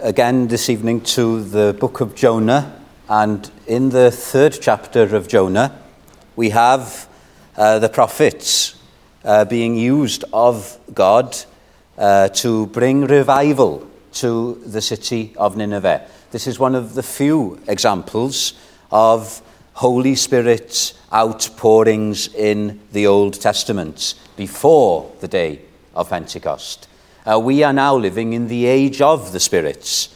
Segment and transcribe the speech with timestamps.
[0.00, 2.80] again this evening to the book of Jonah.
[3.08, 5.76] And in the third chapter of Jonah,
[6.36, 7.08] we have
[7.56, 8.76] uh, the prophets
[9.24, 11.36] uh, being used of God
[11.96, 16.06] uh, to bring revival to the city of Nineveh.
[16.30, 18.54] This is one of the few examples
[18.90, 19.42] of
[19.74, 25.60] Holy Spirit outpourings in the Old Testament before the day
[25.94, 26.87] of Pentecost.
[27.28, 30.08] Uh, we are now living in the age of the spirits,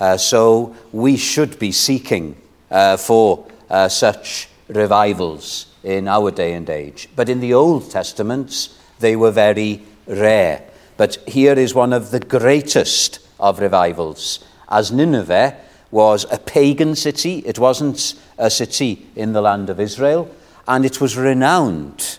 [0.00, 2.36] uh, so we should be seeking
[2.70, 7.08] uh, for uh, such revivals in our day and age.
[7.16, 10.62] But in the Old Testament, they were very rare.
[10.98, 15.56] But here is one of the greatest of revivals, as Nineveh
[15.90, 17.38] was a pagan city.
[17.46, 20.28] It wasn't a city in the land of Israel,
[20.66, 22.18] and it was renowned,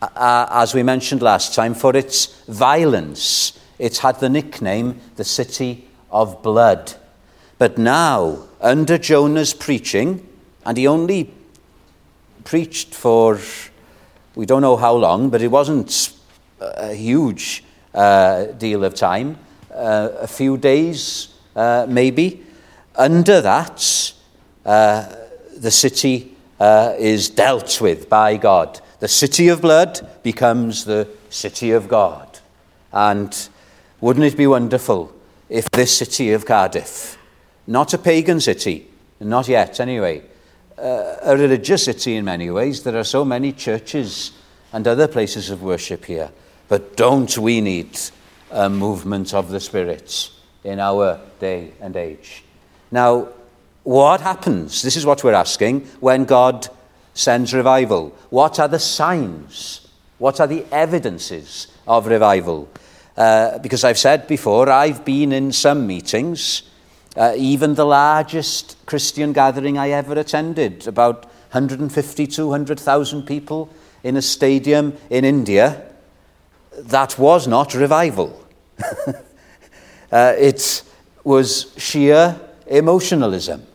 [0.00, 3.58] uh, as we mentioned last time, for its violence.
[3.80, 6.94] It had the nickname the City of Blood.
[7.58, 10.26] But now, under Jonah's preaching,
[10.64, 11.32] and he only
[12.44, 13.40] preached for
[14.34, 16.12] we don't know how long, but it wasn't
[16.60, 19.38] a huge uh, deal of time,
[19.74, 22.44] uh, a few days uh, maybe.
[22.96, 24.12] Under that,
[24.64, 25.08] uh,
[25.56, 28.80] the city uh, is dealt with by God.
[29.00, 32.38] The city of blood becomes the city of God.
[32.92, 33.48] And
[34.00, 35.12] wouldn't it be wonderful
[35.48, 37.18] if this city of Cardiff,
[37.66, 38.88] not a pagan city,
[39.20, 40.22] not yet anyway,
[40.78, 44.32] uh, a religious city in many ways, there are so many churches
[44.72, 46.30] and other places of worship here,
[46.68, 47.98] but don't we need
[48.50, 50.30] a movement of the spirits
[50.64, 52.44] in our day and age?
[52.90, 53.28] Now,
[53.82, 54.82] what happens?
[54.82, 56.68] This is what we're asking when God
[57.14, 58.14] sends revival.
[58.30, 59.88] What are the signs?
[60.18, 62.68] What are the evidences of revival?
[63.20, 66.62] Uh, because I've said before, I've been in some meetings,
[67.18, 73.68] uh, even the largest Christian gathering I ever attended, about 150, 200,000 people
[74.02, 75.82] in a stadium in India.
[76.78, 78.42] That was not revival.
[80.10, 80.82] uh, it
[81.22, 83.66] was sheer emotionalism,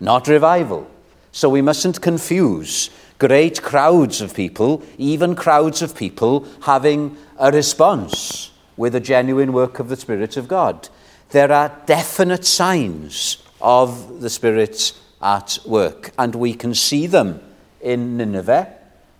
[0.00, 0.90] not revival.
[1.30, 2.88] So we mustn't confuse
[3.18, 9.78] great crowds of people, even crowds of people, having a response with a genuine work
[9.78, 10.88] of the Spirit of God.
[11.30, 14.92] There are definite signs of the Spirit
[15.22, 17.40] at work, and we can see them
[17.80, 18.72] in Nineveh,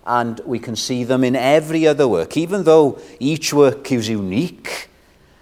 [0.06, 2.37] and we can see them in every other work.
[2.37, 4.88] Even though each work is unique,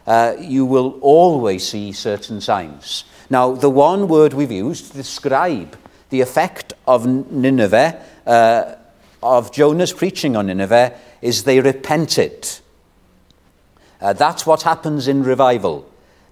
[0.07, 3.05] uh, you will always see certain signs.
[3.31, 5.77] Now, the one word we've used to describe
[6.11, 8.75] the effect of Nineveh, uh,
[9.23, 12.49] of Jonah's preaching on Nineveh, is they repented.
[14.03, 15.89] Uh, that's what happens in revival.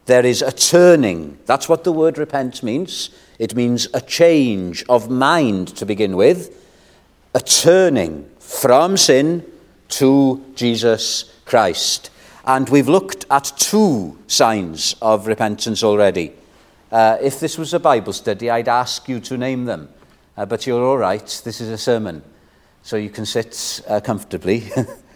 [0.06, 1.38] There is a turning.
[1.46, 3.10] That's what the word repent means.
[3.38, 6.66] It means a change of mind to begin with,
[7.32, 9.46] a turning from sin
[9.90, 12.10] to Jesus Christ.
[12.44, 16.32] And we've looked at two signs of repentance already.
[16.90, 19.90] Uh, if this was a Bible study, I'd ask you to name them.
[20.36, 21.40] Uh, but you're all right.
[21.44, 22.22] This is a sermon,
[22.82, 24.64] so you can sit uh, comfortably.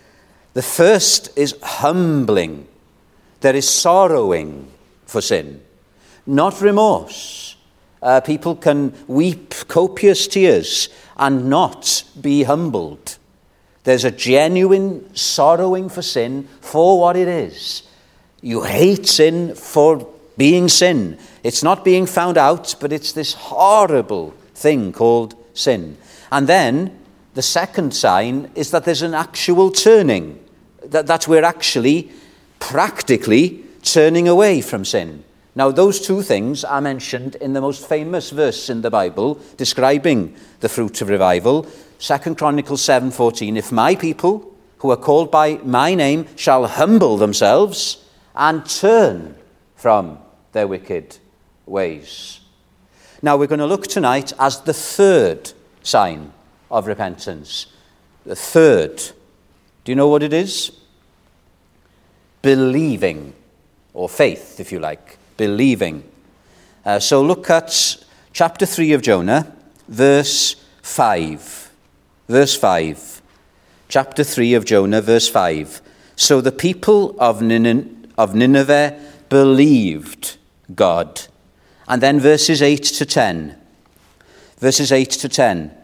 [0.54, 2.66] the first is humbling.
[3.41, 4.69] There is sorrowing
[5.06, 5.60] for sin,
[6.26, 7.56] not remorse.
[8.00, 13.19] Uh, people can weep copious tears and not be humbled.
[13.84, 17.82] There's a genuine sorrowing for sin for what it is.
[18.41, 20.06] You hate sin for
[20.37, 21.19] being sin.
[21.43, 25.97] It's not being found out, but it's this horrible thing called sin.
[26.31, 26.98] And then
[27.34, 30.44] the second sign is that there's an actual turning,
[30.87, 32.11] that, that we're actually
[32.59, 35.25] practically turning away from sin.
[35.56, 40.34] Now, those two things are mentioned in the most famous verse in the Bible describing
[40.61, 41.67] the fruit of revival,
[41.99, 43.56] 2 Chronicles 7:14.
[43.56, 49.37] If my people who are called by my name shall humble themselves and turn
[49.77, 50.19] from
[50.53, 51.19] their wicked
[51.67, 52.41] ways.
[53.23, 56.32] Now, we're going to look tonight as the third sign
[56.70, 57.67] of repentance.
[58.26, 58.97] The third.
[59.85, 60.73] Do you know what it is?
[62.44, 63.32] Believing,
[63.94, 65.17] or faith, if you like.
[65.38, 66.05] Believing.
[66.85, 67.96] Uh, so look at
[68.35, 69.50] chapter 3 of Jonah,
[69.88, 71.73] verse 5.
[72.29, 73.23] Verse 5.
[73.88, 75.81] Chapter 3 of Jonah, verse 5.
[76.17, 79.00] So the people of, Nin- of Nineveh
[79.31, 80.37] believed
[80.75, 81.23] God.
[81.88, 83.58] And then verses 8 to 10.
[84.58, 85.75] Verses 8 to 10.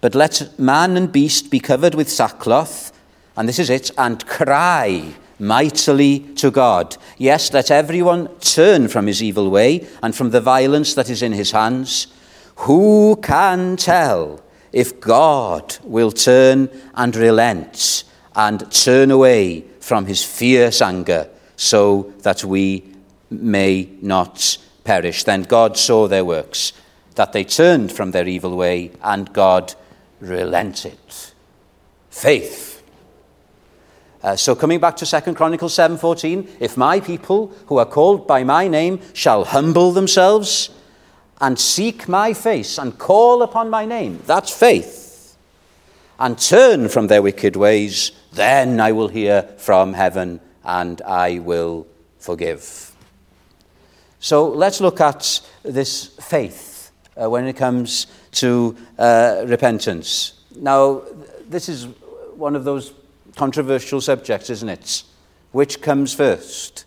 [0.00, 2.98] But let man and beast be covered with sackcloth,
[3.36, 6.96] and this is it, and cry mightily to God.
[7.18, 11.32] Yes, let everyone turn from his evil way and from the violence that is in
[11.32, 12.08] his hands.
[12.56, 14.40] Who can tell
[14.72, 18.04] if God will turn and relent
[18.34, 22.84] and turn away from his fierce anger so that we
[23.30, 25.24] may not perish?
[25.24, 26.72] Then God saw their works,
[27.14, 29.74] that they turned from their evil way, and God
[30.20, 30.98] relented.
[32.10, 32.75] Faith
[34.26, 38.42] uh, so coming back to 2 Chronicles 7:14, if my people who are called by
[38.42, 40.70] my name shall humble themselves
[41.40, 45.36] and seek my face and call upon my name, that's faith.
[46.18, 51.86] And turn from their wicked ways, then I will hear from heaven and I will
[52.18, 52.90] forgive.
[54.18, 60.32] So let's look at this faith uh, when it comes to uh, repentance.
[60.56, 61.02] Now,
[61.48, 61.86] this is
[62.34, 62.92] one of those
[63.36, 65.04] controversial subject, isn't it?
[65.52, 66.84] Which comes first,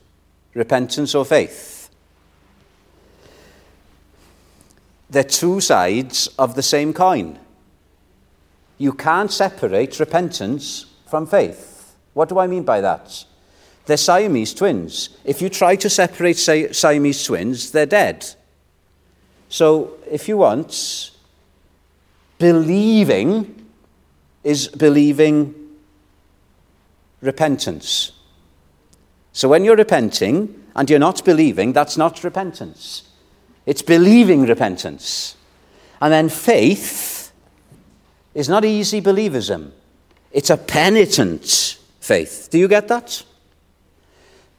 [0.54, 1.90] repentance or faith?
[5.10, 7.40] They're two sides of the same coin.
[8.78, 11.96] You can't separate repentance from faith.
[12.14, 13.26] What do I mean by that?
[13.86, 15.10] They're Siamese twins.
[15.26, 18.26] If you try to separate Siamese twins, they're dead.
[19.50, 21.10] So, if you want,
[22.38, 23.66] believing
[24.44, 25.56] is believing
[27.22, 28.12] repentance.
[29.34, 33.04] So when you're repenting and you're not believing, that's not repentance.
[33.66, 35.36] It's believing repentance.
[36.02, 37.32] And then faith
[38.34, 39.72] is not easy believism,
[40.32, 42.48] it's a penitent faith.
[42.52, 43.24] Do you get that?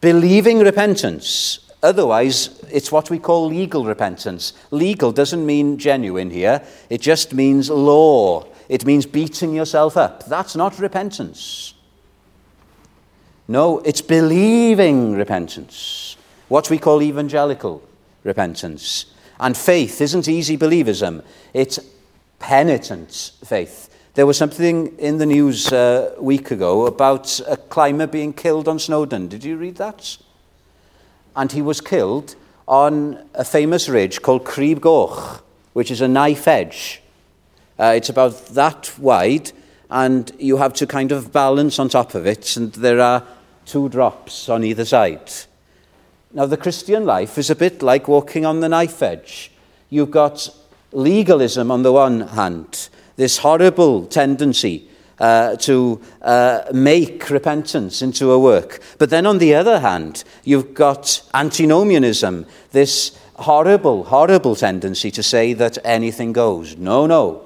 [0.01, 1.61] Believing repentance.
[1.83, 4.53] Otherwise, it's what we call legal repentance.
[4.71, 8.47] Legal doesn't mean genuine here, it just means law.
[8.69, 10.27] It means beating yourself up.
[10.27, 11.75] That's not repentance.
[13.51, 16.17] No, it's believing repentance,
[16.47, 17.83] what we call evangelical
[18.23, 19.07] repentance.
[19.41, 21.81] And faith isn't easy believism, it's
[22.39, 23.93] penitent faith.
[24.15, 28.69] There was something in the news uh, a week ago about a climber being killed
[28.69, 29.27] on Snowdon.
[29.27, 30.17] Did you read that?
[31.35, 32.37] And he was killed
[32.69, 35.43] on a famous ridge called Crib Goch,
[35.73, 37.03] which is a knife edge.
[37.81, 39.51] Uh, it's about that wide,
[39.91, 43.27] and you have to kind of balance on top of it, and there are
[43.71, 45.31] two drops on either side.
[46.33, 49.53] Now, the Christian life is a bit like walking on the knife edge.
[49.89, 50.49] You've got
[50.93, 54.89] legalism on the one hand, this horrible tendency
[55.21, 58.81] uh, to uh, make repentance into a work.
[58.99, 65.53] But then on the other hand, you've got antinomianism, this horrible, horrible tendency to say
[65.55, 66.77] that anything goes.
[66.77, 67.43] No, no.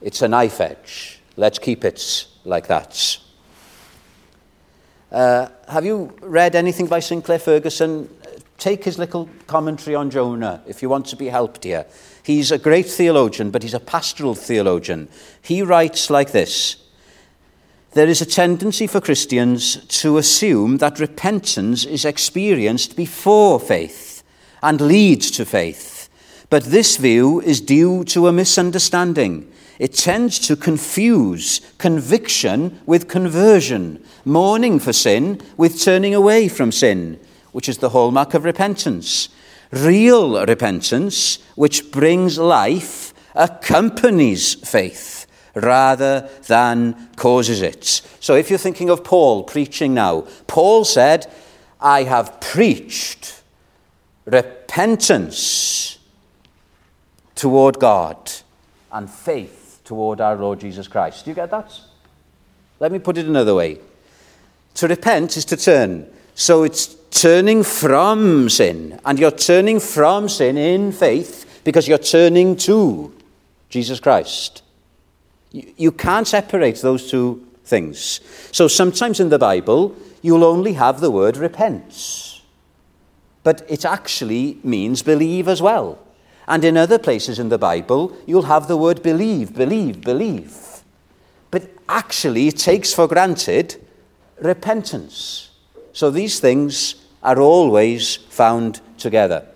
[0.00, 1.20] It's a knife edge.
[1.36, 3.18] Let's keep it like that.
[5.14, 8.08] Uh, have you read anything by Sinclair Ferguson?
[8.58, 11.86] Take his little commentary on Jonah if you want to be helped here.
[12.24, 15.08] He's a great theologian, but he's a pastoral theologian.
[15.40, 16.82] He writes like this
[17.92, 24.24] There is a tendency for Christians to assume that repentance is experienced before faith
[24.64, 26.08] and leads to faith.
[26.50, 29.48] But this view is due to a misunderstanding.
[29.78, 37.18] It tends to confuse conviction with conversion, mourning for sin with turning away from sin,
[37.52, 39.28] which is the hallmark of repentance.
[39.72, 47.84] Real repentance, which brings life, accompanies faith rather than causes it.
[48.20, 51.26] So if you're thinking of Paul preaching now, Paul said,
[51.80, 53.42] I have preached
[54.24, 55.98] repentance
[57.34, 58.30] toward God
[58.92, 61.24] and faith toward our Lord Jesus Christ.
[61.24, 61.72] Do you get that?
[62.80, 63.78] Let me put it another way.
[64.74, 66.06] To repent is to turn.
[66.34, 69.00] So it's turning from sin.
[69.04, 73.14] And you're turning from sin in faith because you're turning to
[73.68, 74.62] Jesus Christ.
[75.52, 78.20] You, can't separate those two things.
[78.50, 82.40] So sometimes in the Bible, you'll only have the word repent.
[83.44, 86.03] But it actually means believe as well.
[86.46, 90.82] And in other places in the Bible, you'll have the word believe, believe, believe.
[91.50, 93.76] But actually, it takes for granted
[94.40, 95.50] repentance.
[95.92, 99.46] So these things are always found together.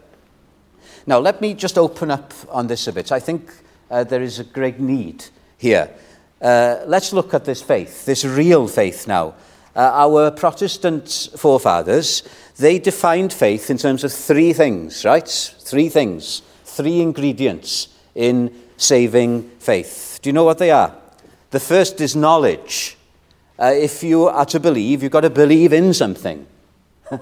[1.07, 3.13] Now, let me just open up on this a bit.
[3.13, 3.53] I think
[3.91, 5.25] uh, there is a great need
[5.59, 5.91] here.
[6.41, 9.35] Uh, let's look at this faith, this real faith now.
[9.75, 12.23] Uh, our Protestant forefathers,
[12.57, 15.29] they defined faith in terms of three things, right?
[15.61, 16.43] Three things
[16.79, 20.21] three ingredients in saving faith.
[20.23, 20.95] Do you know what they are?
[21.51, 22.97] The first is knowledge.
[23.59, 26.47] Uh, if you are to believe, you've got to believe in something.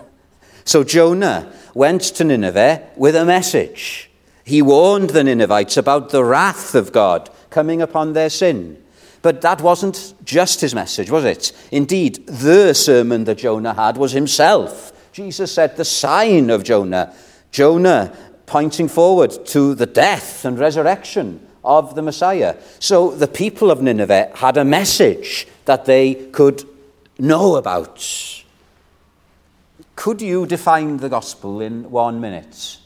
[0.66, 4.10] so Jonah went to Nineveh with a message.
[4.44, 8.82] He warned the Ninevites about the wrath of God coming upon their sin.
[9.22, 11.52] But that wasn't just his message, was it?
[11.72, 14.92] Indeed, the sermon that Jonah had was himself.
[15.12, 17.14] Jesus said the sign of Jonah.
[17.50, 18.14] Jonah
[18.46, 22.56] pointing forward to the death and resurrection of the Messiah.
[22.78, 26.64] So the people of Nineveh had a message that they could
[27.18, 28.44] know about.
[29.96, 32.78] Could you define the gospel in one minute?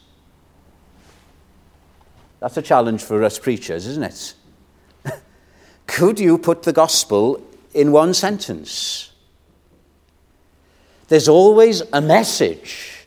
[2.41, 4.35] That's a challenge for us preachers, isn't it?
[5.87, 9.13] Could you put the gospel in one sentence?
[11.09, 13.00] There's always a message.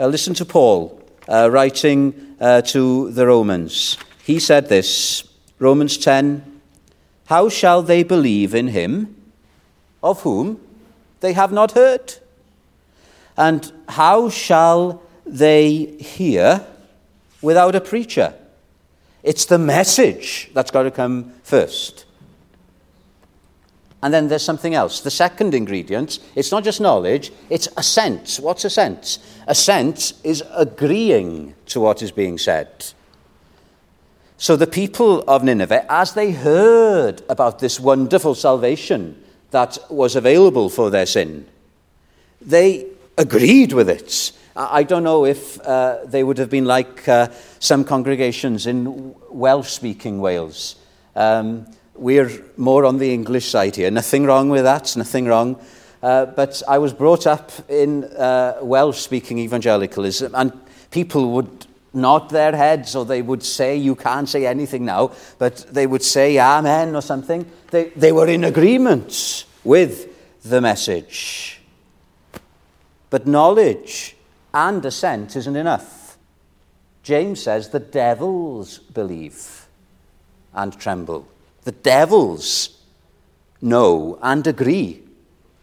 [0.00, 3.98] Uh, listen to Paul uh, writing uh, to the Romans.
[4.24, 5.24] He said this
[5.58, 6.62] Romans 10
[7.26, 9.14] How shall they believe in him
[10.02, 10.58] of whom
[11.20, 12.14] they have not heard?
[13.36, 16.64] And how shall they hear
[17.42, 18.32] without a preacher?
[19.22, 22.06] It's the message that's got to come first.
[24.02, 25.00] And then there's something else.
[25.00, 28.38] The second ingredient, it's not just knowledge, it's assent.
[28.40, 29.18] What's assent?
[29.46, 32.86] Assent is agreeing to what is being said.
[34.38, 40.70] So the people of Nineveh, as they heard about this wonderful salvation that was available
[40.70, 41.46] for their sin,
[42.40, 42.86] they
[43.18, 44.32] agreed with it.
[44.56, 47.28] I don't know if uh, they would have been like uh,
[47.58, 50.76] some congregations in Welsh speaking Wales.
[51.14, 51.66] Um,
[52.00, 53.90] we're more on the English side here.
[53.90, 55.60] Nothing wrong with that, nothing wrong.
[56.02, 60.52] Uh, but I was brought up in uh, Welsh speaking evangelicalism, and
[60.90, 65.58] people would nod their heads or they would say, You can't say anything now, but
[65.72, 67.44] they would say Amen or something.
[67.70, 70.08] They, they were in agreement with
[70.42, 71.60] the message.
[73.10, 74.16] But knowledge
[74.54, 76.16] and assent isn't enough.
[77.02, 79.66] James says the devils believe
[80.54, 81.26] and tremble.
[81.64, 82.78] The devils
[83.60, 85.02] know and agree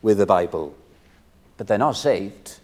[0.01, 0.75] with the Bible,
[1.58, 2.60] but they're not saved.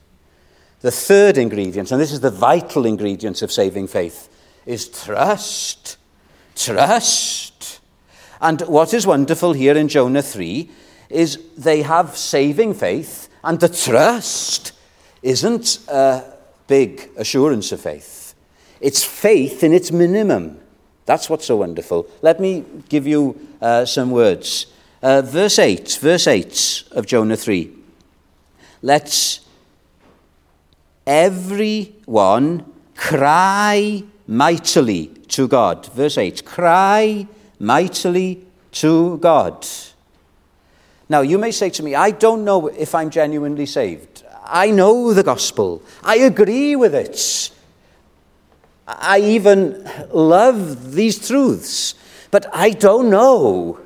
[0.81, 4.29] The third ingredient, and this is the vital ingredient of saving faith,
[4.65, 5.97] is trust.
[6.55, 7.79] Trust.
[8.41, 10.69] And what is wonderful here in Jonah 3
[11.09, 14.73] is they have saving faith, and the trust
[15.21, 16.33] isn't a
[16.67, 18.35] big assurance of faith.
[18.81, 20.59] It's faith in its minimum.
[21.05, 22.07] That's what's so wonderful.
[22.21, 24.67] Let me give you uh, some words.
[25.01, 27.71] Uh, verse 8, verse 8 of Jonah 3.
[28.81, 29.41] Let's
[31.05, 35.85] everyone cry mightily to God.
[35.87, 37.27] Verse 8, cry
[37.59, 39.67] mightily to God.
[41.09, 44.23] Now, you may say to me, I don't know if I'm genuinely saved.
[44.45, 45.83] I know the gospel.
[46.03, 47.51] I agree with it.
[48.87, 51.95] I even love these truths.
[52.31, 53.79] But I don't know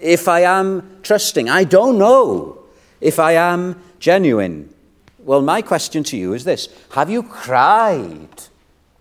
[0.00, 1.48] if I am trusting.
[1.48, 2.60] I don't know
[3.00, 4.72] if I am genuine.
[5.18, 8.44] Well, my question to you is this Have you cried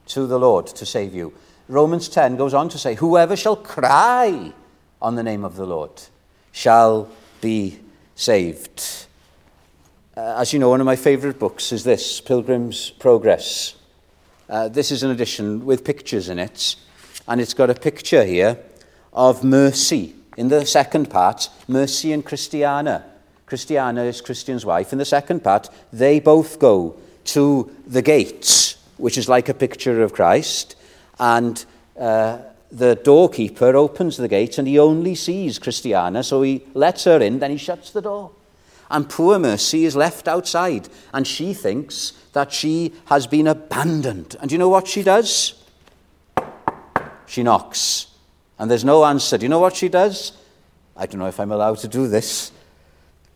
[0.07, 1.33] to the Lord to save you?
[1.69, 4.53] Romans 10 goes on to say, Whoever shall cry
[5.01, 5.91] on the name of the Lord
[6.51, 7.79] shall be
[8.15, 9.05] saved.
[10.15, 13.76] Uh, as you know, one of my favourite books is this Pilgrim's Progress.
[14.49, 16.77] Uh, this is an edition with pictures in it,
[17.27, 18.57] and it's got a picture here
[19.11, 20.15] of Mercy.
[20.37, 23.03] In the second part, Mercy and Christiana.
[23.45, 24.93] Christiana is Christian's wife.
[24.93, 30.01] In the second part, they both go to the gates, which is like a picture
[30.01, 30.77] of Christ,
[31.19, 31.65] and
[31.99, 32.37] uh,
[32.71, 37.39] the doorkeeper opens the gate and he only sees Christiana, so he lets her in,
[37.39, 38.31] then he shuts the door.
[38.89, 44.35] And poor Mercy is left outside, and she thinks that she has been abandoned.
[44.39, 45.61] And you know what she does?
[47.25, 48.07] She knocks,
[48.57, 49.37] and there's no answer.
[49.37, 50.31] Do you know what she does?
[50.95, 52.51] I don't know if I'm allowed to do this.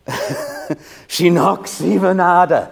[1.08, 2.72] she knocks even harder.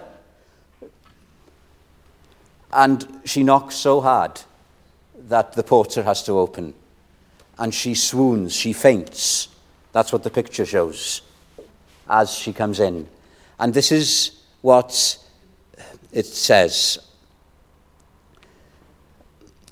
[2.72, 4.40] And she knocks so hard
[5.28, 6.72] that the porter has to open.
[7.58, 9.48] And she swoons, she faints.
[9.92, 11.22] That's what the picture shows
[12.10, 13.08] as she comes in.
[13.58, 15.18] And this is what
[16.12, 16.98] it says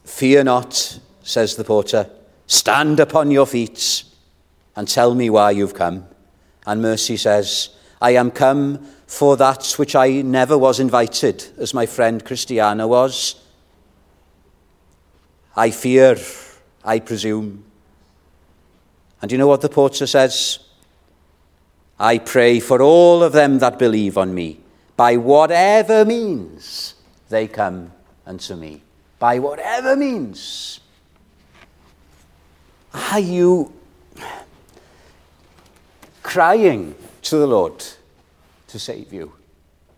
[0.05, 2.11] Fear not, says the porter.
[2.47, 4.03] Stand upon your feet
[4.75, 6.07] and tell me why you've come.
[6.67, 11.87] And Mercy says, I am come for that which I never was invited, as my
[11.87, 13.37] friend Christiana was.
[15.55, 16.17] I fear,
[16.85, 17.65] I presume.
[19.21, 20.59] And do you know what the porter says?
[22.01, 24.61] I pray for all of them that believe on me,
[24.97, 26.95] by whatever means
[27.29, 27.93] they come
[28.27, 28.83] unto me.
[29.19, 30.81] By whatever means.
[32.95, 33.73] Are you
[36.23, 37.85] crying to the Lord
[38.69, 39.33] to save you?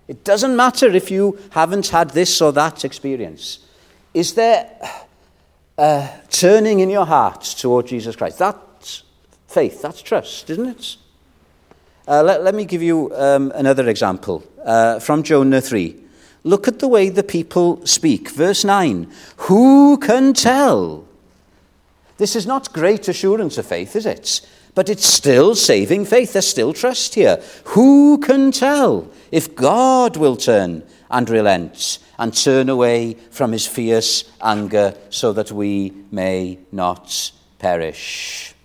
[0.08, 3.60] It doesn't matter if you haven't had this or that experience.
[4.14, 4.70] Is there
[5.78, 8.38] a turning in your heart toward Jesus Christ?
[8.38, 9.02] That's
[9.46, 10.96] faith, that's trust, isn't it?
[12.10, 15.94] Uh, let, let, me give you um, another example uh, from Jonah 3.
[16.42, 18.30] Look at the way the people speak.
[18.30, 19.08] Verse 9
[19.46, 21.06] Who can tell?
[22.16, 24.40] This is not great assurance of faith, is it?
[24.74, 26.32] But it's still saving faith.
[26.32, 27.40] There's still trust here.
[27.76, 34.24] Who can tell if God will turn and relent and turn away from his fierce
[34.42, 38.56] anger so that we may not perish?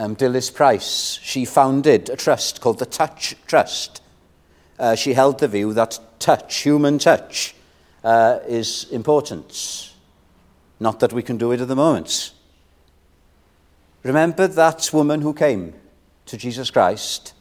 [0.00, 4.00] Um, Dilys Price, she founded a trust called the Touch Trust.
[4.78, 7.54] Uh, she held the view that touch, human touch,
[8.02, 9.92] uh, is important.
[10.80, 12.32] Not that we can do it at the moment.
[14.02, 15.74] Remember that woman who came
[16.24, 17.34] to Jesus Christ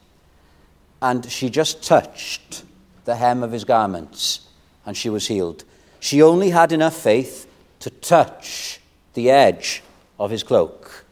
[1.01, 2.65] and she just touched
[3.05, 4.41] the hem of his garments
[4.85, 5.63] and she was healed.
[6.01, 7.47] She only had enough faith
[7.79, 8.81] to touch
[9.13, 9.81] the edge
[10.19, 11.05] of his cloak.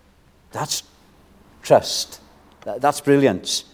[0.51, 0.83] That's
[1.67, 2.21] trust.
[2.63, 3.65] That's brilliant.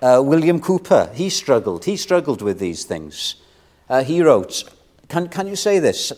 [0.00, 1.84] Uh, William Cowper, he struggled.
[1.84, 3.36] He struggled with these things.
[3.88, 4.64] Uh, he wrote,
[5.08, 6.12] can, can you say this?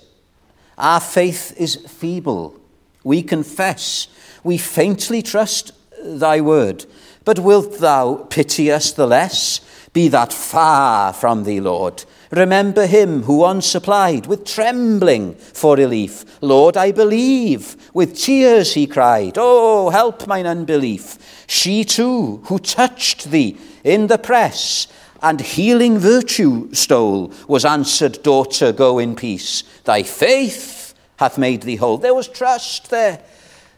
[0.77, 2.61] Our faith is feeble.
[3.03, 4.09] We confess.
[4.43, 5.73] We faintly trust
[6.03, 6.85] thy word.
[7.25, 9.61] But wilt thou pity us the less?
[9.93, 12.05] Be that far from thee, Lord.
[12.31, 16.25] Remember him who once supplied with trembling for relief.
[16.41, 17.77] Lord, I believe.
[17.93, 21.45] With tears he cried, Oh, help mine unbelief.
[21.47, 24.87] She too, who touched thee in the press
[25.23, 29.63] and healing virtue stole, was answered, Daughter, go in peace.
[29.85, 31.99] Thy faith hath made thee whole.
[31.99, 33.23] There was trust there.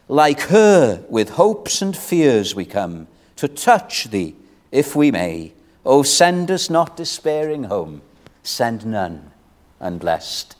[0.07, 4.35] Like her, with hopes and fears we come to touch thee,
[4.71, 5.53] if we may.
[5.85, 8.01] Oh, send us not despairing home
[8.47, 9.31] send none
[9.79, 10.55] unblessed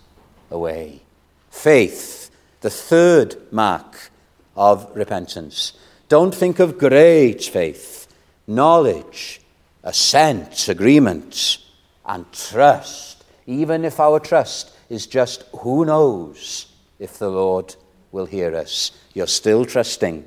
[0.51, 1.01] away.
[1.49, 2.29] Faith,
[2.61, 4.11] the third mark
[4.55, 5.73] of repentance.
[6.09, 8.07] Don't think of great faith,
[8.45, 9.41] knowledge,
[9.83, 11.59] assent, agreement,
[12.05, 16.67] and trust, even if our trust is just who knows
[16.99, 17.75] if the Lord
[18.11, 18.91] will hear us.
[19.13, 20.25] You're still trusting.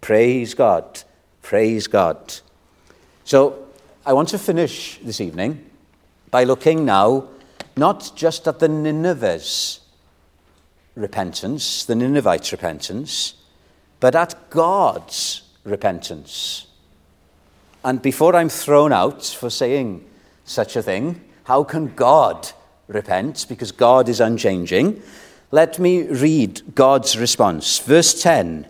[0.00, 1.02] Praise God.
[1.42, 2.34] Praise God.
[3.24, 3.66] So
[4.04, 5.70] I want to finish this evening
[6.32, 7.28] by looking now
[7.76, 9.80] not just at the Nineveh's
[10.96, 13.34] repentance, the Ninevites' repentance,
[14.00, 16.66] but at God's repentance.
[17.84, 20.04] And before I'm thrown out for saying
[20.44, 22.50] such a thing, how can God
[22.88, 23.46] repent?
[23.48, 25.02] Because God is unchanging.
[25.50, 27.78] Let me read God's response.
[27.78, 28.66] Verse 10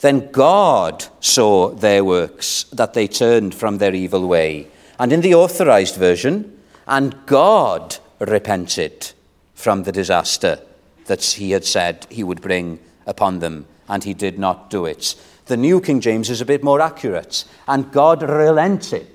[0.00, 4.68] Then God saw their works, that they turned from their evil way.
[4.98, 6.53] And in the authorized version,
[6.86, 9.12] and God repented
[9.54, 10.60] from the disaster
[11.06, 15.14] that he had said he would bring upon them, and he did not do it.
[15.46, 19.08] The New King James is a bit more accurate, and God relented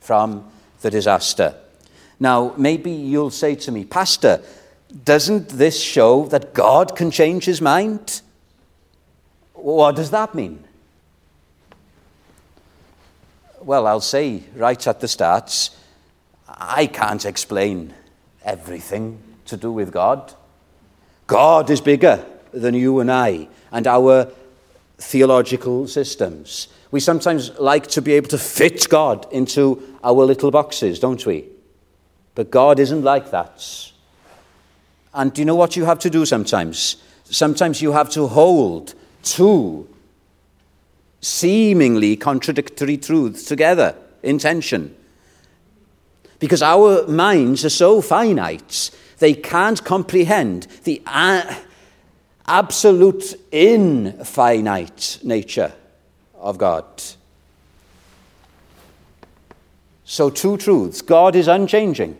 [0.00, 0.50] from
[0.82, 1.54] the disaster.
[2.20, 4.42] Now, maybe you'll say to me, Pastor,
[5.04, 8.22] doesn't this show that God can change his mind?
[9.54, 10.64] What does that mean?
[13.60, 15.70] Well, I'll say right at the start
[16.48, 17.94] I can't explain
[18.44, 20.34] everything to do with God.
[21.26, 24.32] God is bigger than you and I and our
[24.96, 26.68] theological systems.
[26.90, 31.44] We sometimes like to be able to fit God into our little boxes, don't we?
[32.34, 33.92] But God isn't like that.
[35.12, 36.96] And do you know what you have to do sometimes?
[37.24, 39.88] Sometimes you have to hold two
[41.20, 44.94] seemingly contradictory truths together in tension.
[46.38, 51.56] Because our minds are so finite, they can't comprehend the a-
[52.46, 55.72] absolute infinite nature
[56.34, 56.84] of God.
[60.04, 62.16] So, two truths God is unchanging.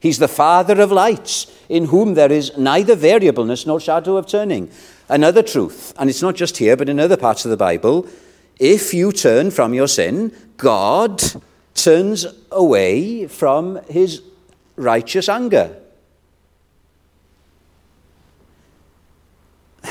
[0.00, 4.68] He's the Father of lights, in whom there is neither variableness nor shadow of turning.
[5.08, 8.08] Another truth, and it's not just here, but in other parts of the Bible
[8.58, 11.20] if you turn from your sin, God
[11.74, 14.22] turns away from his
[14.76, 15.76] righteous anger.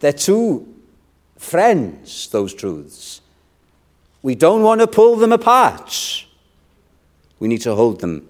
[0.00, 0.74] They're two
[1.36, 3.20] friends, those truths.
[4.22, 6.26] We don't want to pull them apart.
[7.38, 8.28] We need to hold them.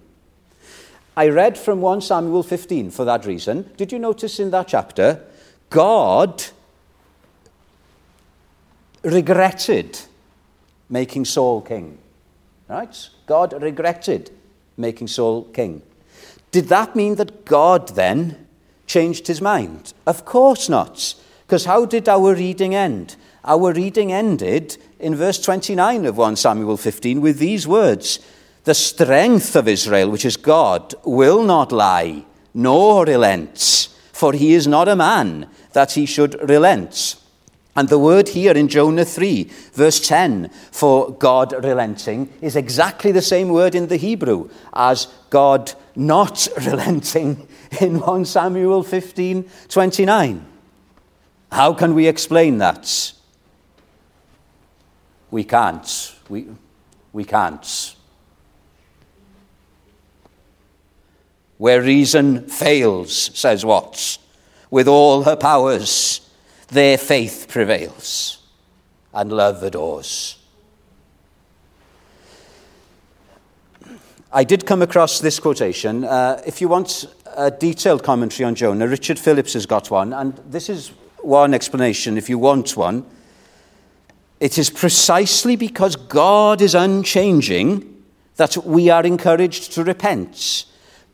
[1.17, 3.69] I read from 1 Samuel 15 for that reason.
[3.75, 5.25] Did you notice in that chapter?
[5.69, 6.43] God
[9.03, 9.99] regretted
[10.89, 11.97] making Saul king.
[12.67, 13.09] Right?
[13.25, 14.31] God regretted
[14.77, 15.81] making Saul king.
[16.51, 18.47] Did that mean that God then
[18.87, 19.93] changed his mind?
[20.07, 21.15] Of course not.
[21.45, 23.15] Because how did our reading end?
[23.45, 28.19] Our reading ended in verse 29 of 1 Samuel 15 with these words
[28.65, 34.67] The strength of Israel, which is God, will not lie, nor relents, for he is
[34.67, 37.15] not a man that he should relent.
[37.79, 43.21] And the word here in Jonah 3, verse 10, for God relenting, is exactly the
[43.21, 47.47] same word in the Hebrew as God not relenting
[47.79, 50.45] in 1 Samuel 15, 29.
[51.53, 53.13] How can we explain that?
[55.31, 56.15] We can't.
[56.27, 56.47] We,
[57.13, 57.95] we can't.
[61.57, 64.19] Where reason fails, says Watts,
[64.69, 66.28] with all her powers,
[66.71, 68.39] their faith prevails
[69.13, 70.37] and love adores.
[74.31, 76.03] I did come across this quotation.
[76.03, 77.05] Uh, if you want
[77.35, 82.17] a detailed commentary on Jonah, Richard Phillips has got one, and this is one explanation
[82.17, 83.05] if you want one.
[84.39, 88.03] It is precisely because God is unchanging
[88.35, 90.65] that we are encouraged to repent.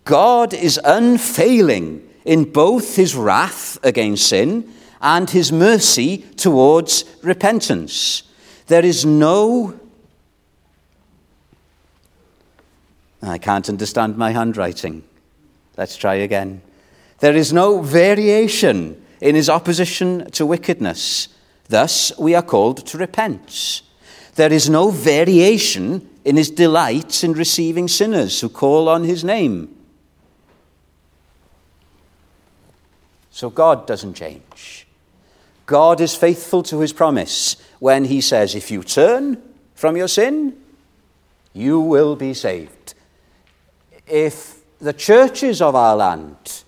[0.03, 4.71] God is unfailing in both his wrath against sin
[5.05, 8.23] and his mercy towards repentance.
[8.65, 9.79] There is no.
[13.21, 15.03] I can't understand my handwriting.
[15.77, 16.63] Let's try again.
[17.19, 21.27] There is no variation in his opposition to wickedness.
[21.69, 23.83] Thus, we are called to repent.
[24.35, 29.69] There is no variation in his delight in receiving sinners who call on his name.
[33.29, 34.84] So God doesn't change.
[35.65, 39.41] God is faithful to his promise when he says, If you turn
[39.73, 40.55] from your sin,
[41.53, 42.93] you will be saved.
[44.05, 46.63] If the churches of our land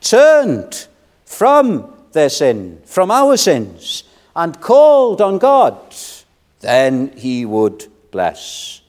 [0.00, 0.86] turned
[1.24, 4.04] from their sin, from our sins,
[4.36, 5.78] and called on God,
[6.60, 8.82] then he would bless.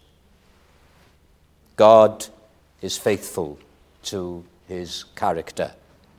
[1.75, 2.25] God
[2.81, 3.57] is faithful
[4.03, 5.71] to his character,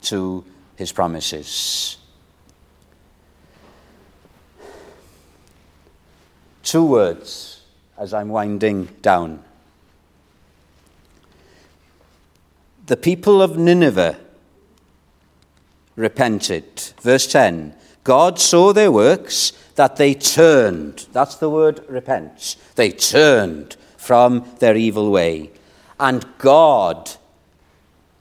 [0.02, 0.44] to
[0.76, 1.98] his promises.
[6.74, 7.60] Two words
[7.96, 9.44] as I'm winding down.
[12.86, 14.18] The people of Nineveh
[15.94, 16.64] repented.
[17.00, 21.06] Verse 10 God saw their works, that they turned.
[21.12, 22.56] That's the word repent.
[22.74, 25.52] They turned from their evil way.
[26.00, 27.08] And God,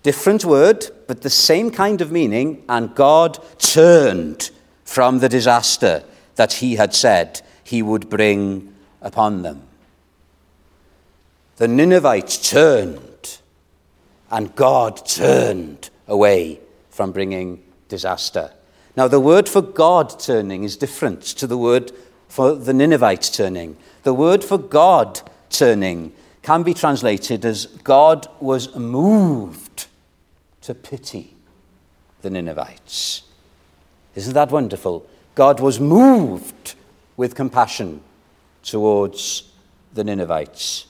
[0.04, 4.52] different word, but the same kind of meaning, and God turned
[4.84, 6.04] from the disaster
[6.36, 9.62] that he had said he would bring upon them.
[11.58, 13.38] The Ninevites turned,
[14.32, 18.52] and God turned away from bringing disaster.
[18.96, 21.92] Now, the word for God turning is different to the word
[22.28, 23.78] for the Ninevites turning.
[24.04, 29.88] The word for God turning can be translated as God was moved
[30.62, 31.36] to pity
[32.22, 33.24] the Ninevites.
[34.16, 35.08] Isn't that wonderful?
[35.36, 36.76] God was moved
[37.18, 38.02] with compassion
[38.64, 39.52] towards
[39.94, 40.88] the Ninevites.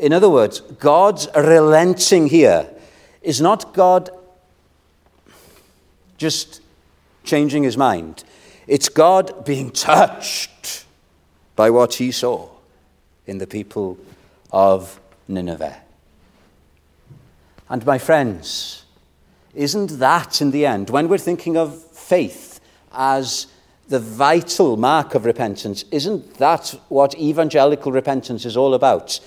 [0.00, 2.68] In other words, God's relenting here
[3.22, 4.10] is not God
[6.18, 6.60] just
[7.24, 8.24] changing his mind,
[8.66, 10.84] it's God being touched
[11.56, 12.48] by what he saw
[13.26, 13.98] in the people
[14.50, 15.82] of Nineveh.
[17.68, 18.84] And my friends,
[19.54, 22.60] isn't that in the end, when we're thinking of faith
[22.92, 23.48] as
[23.88, 29.20] the vital mark of repentance, isn't that what evangelical repentance is all about?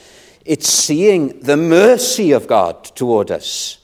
[0.46, 3.78] It's seeing the mercy of God toward us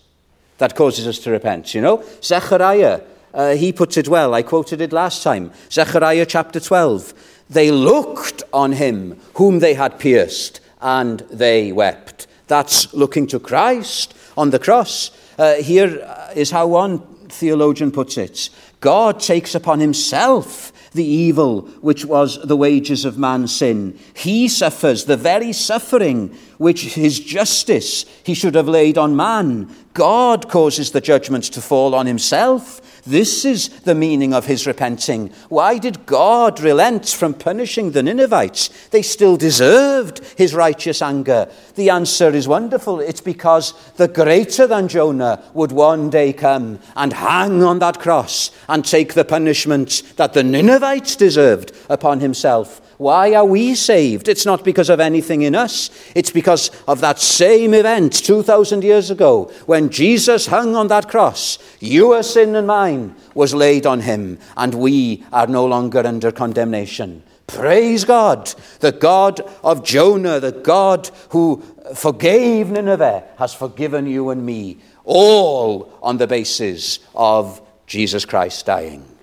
[0.57, 1.73] that causes us to repent.
[1.73, 3.01] You know, Zechariah,
[3.33, 4.33] uh, he puts it well.
[4.33, 5.51] I quoted it last time.
[5.71, 7.13] Zechariah chapter 12.
[7.49, 12.27] They looked on him whom they had pierced, and they wept.
[12.47, 15.11] That's looking to Christ on the cross.
[15.37, 18.49] Uh, here is how one theologian puts it
[18.85, 23.97] God takes upon himself the evil which was the wages of man's sin.
[24.13, 29.75] He suffers the very suffering which his justice he should have laid on man.
[29.95, 32.79] God causes the judgment to fall on himself.
[33.07, 35.29] This is the meaning of his repenting.
[35.49, 38.69] Why did God relent from punishing the Ninevites?
[38.89, 41.47] They still deserved his righteous anger.
[41.75, 42.99] The answer is wonderful.
[42.99, 48.49] It's because the greater than Jonah would one day come and hang on that cross
[48.67, 52.81] and take the punishment that the Ninevites deserved upon himself.
[52.97, 54.27] Why are we saved?
[54.27, 55.89] It's not because of anything in us.
[56.15, 61.59] It's because of that same event 2,000 years ago when Jesus hung on that cross.
[61.79, 67.23] Your sin and mine was laid on him, and we are no longer under condemnation.
[67.47, 71.61] Praise God, the God of Jonah, the God who
[71.93, 79.14] forgave Nineveh, has forgiven you and me, all on the basis of Jesus Christ dying.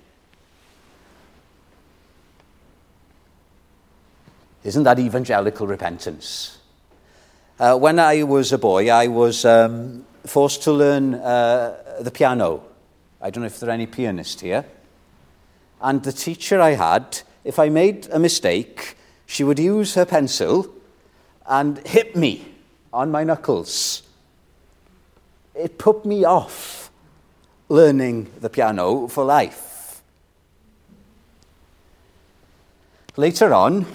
[4.63, 6.57] Isn't that evangelical repentance?
[7.59, 12.63] Uh, when I was a boy, I was um, forced to learn uh, the piano.
[13.21, 14.65] I don't know if there are any pianists here.
[15.81, 20.73] And the teacher I had, if I made a mistake, she would use her pencil
[21.45, 22.45] and hit me
[22.93, 24.03] on my knuckles.
[25.53, 26.89] It put me off
[27.67, 30.01] learning the piano for life.
[33.17, 33.85] Later on,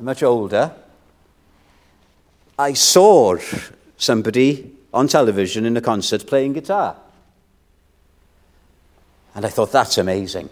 [0.00, 0.72] much older,
[2.58, 3.36] I saw
[3.96, 6.96] somebody on television in a concert playing guitar.
[9.34, 10.48] And I thought, that's amazing.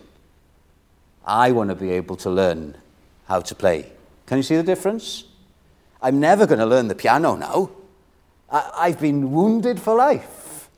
[1.24, 2.76] I want to be able to learn
[3.28, 3.92] how to play.
[4.26, 5.24] Can you see the difference?
[6.00, 7.70] I'm never going to learn the piano now.
[8.50, 10.68] I- have been wounded for life.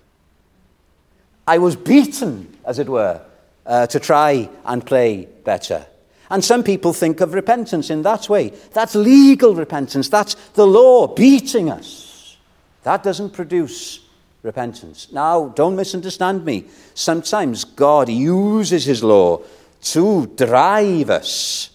[1.47, 3.21] I was beaten, as it were,
[3.67, 5.87] uh, to try and play better.
[6.31, 8.53] And some people think of repentance in that way.
[8.73, 10.09] That's legal repentance.
[10.09, 12.37] That's the law beating us.
[12.83, 14.01] That doesn't produce
[14.43, 15.13] repentance.
[15.13, 16.67] Now, don't misunderstand me.
[16.95, 19.43] Sometimes God uses his law
[19.83, 21.71] to drive us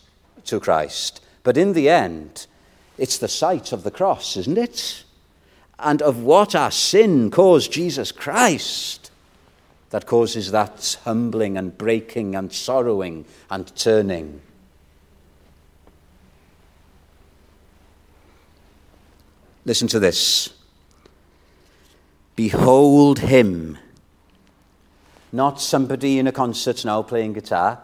[0.46, 1.22] to Christ.
[1.44, 2.48] But in the end,
[2.98, 5.04] it's the sight of the cross, isn't it?
[5.78, 8.99] And of what our sin caused Jesus Christ
[9.90, 14.42] that causes that humbling and breaking and sorrowing and turning.
[19.66, 20.54] Listen to this.
[22.36, 23.78] Behold him.
[25.32, 27.82] Not somebody in a concert now playing guitar,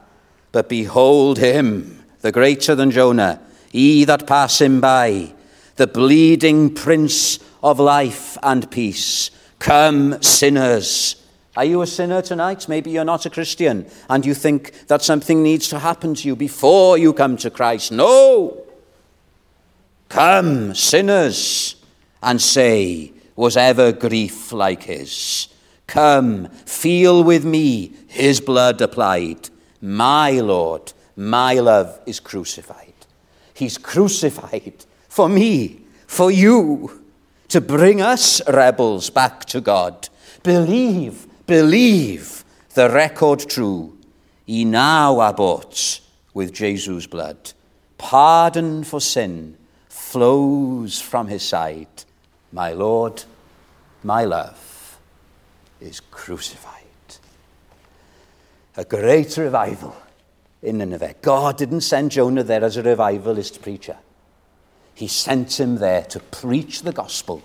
[0.52, 3.42] but behold him, the greater than Jonah,
[3.72, 5.34] ye that pass him by,
[5.76, 9.30] the bleeding prince of life and peace.
[9.60, 11.22] Come, sinners
[11.56, 12.68] are you a sinner tonight?
[12.68, 16.36] Maybe you're not a Christian and you think that something needs to happen to you
[16.36, 17.92] before you come to Christ.
[17.92, 18.62] No!
[20.10, 21.76] Come, sinners,
[22.22, 25.48] and say, Was ever grief like his?
[25.88, 29.50] Come, feel with me his blood applied.
[29.82, 32.94] My Lord, my love is crucified.
[33.54, 37.02] He's crucified for me, for you,
[37.48, 40.10] to bring us rebels back to God.
[40.44, 43.98] Believe Believe the record true.
[44.46, 45.62] Ye now are
[46.34, 47.54] with Jesus' blood.
[47.98, 52.04] Pardon for sin flows from his side.
[52.52, 53.24] My Lord,
[54.04, 55.00] my love
[55.80, 56.72] is crucified.
[58.78, 59.96] A great revival
[60.62, 61.16] in Nineveh.
[61.22, 63.98] God didn't send Jonah there as a revivalist preacher.
[64.96, 67.44] He sent him there to preach the gospel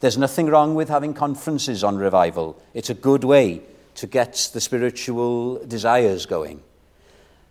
[0.00, 2.60] there's nothing wrong with having conferences on revival.
[2.74, 3.62] It's a good way
[3.96, 6.62] to get the spiritual desires going.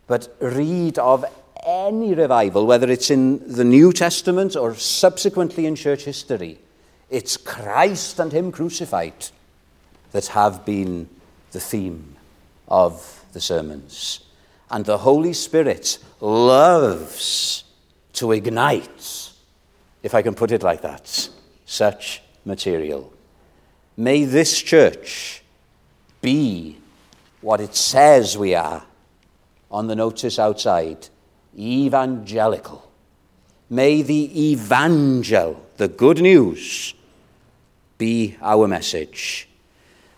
[0.07, 1.25] But read of
[1.65, 6.59] any revival, whether it's in the New Testament or subsequently in church history,
[7.09, 9.29] it's Christ and Him crucified
[10.11, 11.07] that have been
[11.51, 12.15] the theme
[12.67, 14.19] of the sermons.
[14.69, 17.63] And the Holy Spirit loves
[18.13, 19.31] to ignite,
[20.01, 21.29] if I can put it like that,
[21.65, 23.11] such material.
[23.95, 25.43] May this church
[26.21, 26.77] be
[27.41, 28.83] what it says we are
[29.69, 31.09] on the notice outside
[31.57, 32.89] evangelical.
[33.69, 36.93] May the evangel, the good news,
[37.97, 39.47] be our message.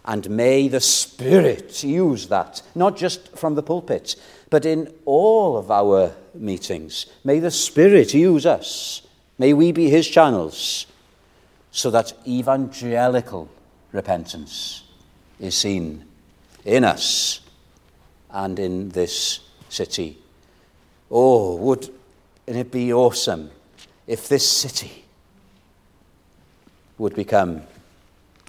[0.03, 4.15] And may the Spirit use that, not just from the pulpit,
[4.49, 7.07] but in all of our meetings.
[7.23, 9.01] May the Spirit use us.
[9.39, 10.85] May we be His channels
[11.75, 13.49] so that evangelical
[13.91, 14.83] repentance
[15.41, 16.05] is seen
[16.63, 17.41] in us
[18.29, 20.17] and in this city.
[21.11, 21.89] Oh, would
[22.47, 23.51] it be awesome
[24.07, 25.03] if this city
[26.97, 27.63] would become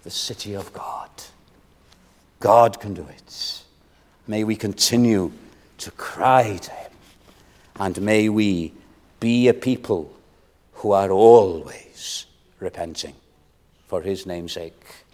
[0.04, 1.10] the city of God?
[2.38, 3.64] God can do it.
[4.28, 5.32] May we continue
[5.78, 6.92] to cry to Him.
[7.80, 8.72] And may we
[9.18, 10.16] be a people
[10.74, 12.26] who are always
[12.60, 13.14] repenting
[13.86, 15.05] for His name's sake.